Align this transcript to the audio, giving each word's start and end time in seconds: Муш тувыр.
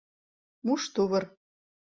Муш 0.65 0.81
тувыр. 0.93 1.23